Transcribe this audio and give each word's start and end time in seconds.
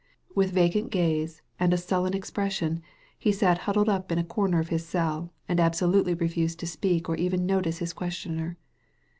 With 0.33 0.49
vacant 0.49 0.89
gaze 0.89 1.43
and 1.59 1.71
a 1.71 1.77
sullen 1.77 2.15
ex 2.15 2.31
pression, 2.31 2.81
he 3.19 3.31
sat 3.31 3.59
huddled 3.69 3.87
up 3.87 4.11
in 4.11 4.17
a 4.17 4.23
comer 4.23 4.59
of 4.59 4.69
his 4.69 4.83
cell 4.83 5.31
and 5.47 5.59
absolutely 5.59 6.15
refused 6.15 6.59
to 6.61 6.65
speak 6.65 7.07
or 7.07 7.15
even 7.17 7.45
notice 7.45 7.77
his 7.77 7.93
questioner. 7.93 8.57